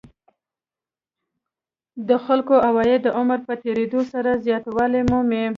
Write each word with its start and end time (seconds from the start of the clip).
د 2.07 2.09
خلکو 2.25 2.55
عواید 2.67 2.99
د 3.03 3.07
عمر 3.19 3.39
په 3.47 3.53
تېرېدو 3.63 3.99
سره 4.11 4.31
زیاتوالی 4.45 5.01
مومي 5.09 5.43